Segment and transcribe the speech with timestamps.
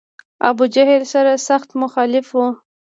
[0.49, 2.39] ابوجهل سر سخت مخالف و.